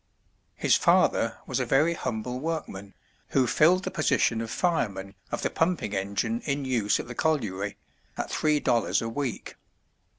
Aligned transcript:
His 0.55 0.75
father 0.75 1.37
was 1.45 1.59
a 1.59 1.63
very 1.67 1.93
humble 1.93 2.39
workman, 2.39 2.95
who 3.27 3.45
filled 3.45 3.83
the 3.83 3.91
position 3.91 4.41
of 4.41 4.49
fireman 4.49 5.13
of 5.31 5.43
the 5.43 5.51
pumping 5.51 5.93
engine 5.93 6.41
in 6.45 6.65
use 6.65 6.99
at 6.99 7.07
the 7.07 7.13
colliery, 7.13 7.77
at 8.17 8.31
three 8.31 8.59
dollars 8.59 8.99
a 9.03 9.09
week. 9.09 9.57